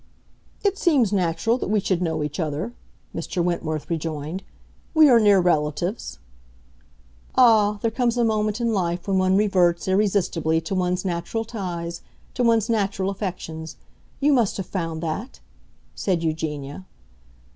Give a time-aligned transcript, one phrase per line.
[0.63, 2.73] "It seems natural that we should know each other,"
[3.15, 3.43] Mr.
[3.43, 4.41] Wentworth rejoined.
[4.95, 6.17] "We are near relatives."
[7.35, 12.43] "Ah, there comes a moment in life when one reverts, irresistibly, to one's natural ties—to
[12.43, 13.75] one's natural affections.
[14.19, 15.39] You must have found that!"
[15.93, 16.87] said Eugenia.